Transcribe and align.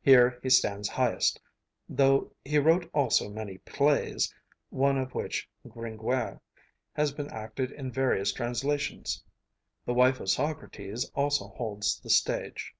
Here 0.00 0.40
he 0.42 0.48
stands 0.48 0.88
highest; 0.88 1.42
though 1.90 2.32
he 2.42 2.58
wrote 2.58 2.88
also 2.94 3.28
many 3.28 3.58
plays, 3.58 4.34
one 4.70 4.96
of 4.96 5.14
which, 5.14 5.46
'Gringoire,' 5.68 6.40
has 6.94 7.12
been 7.12 7.28
acted 7.28 7.72
in 7.72 7.92
various 7.92 8.32
translations. 8.32 9.22
'The 9.84 9.92
Wife 9.92 10.20
of 10.20 10.30
Socrates' 10.30 11.10
also 11.14 11.48
holds 11.48 12.00
the 12.00 12.08
stage. 12.08 12.74